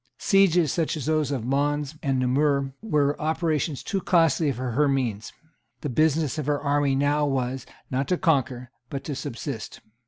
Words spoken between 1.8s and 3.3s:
and Namur were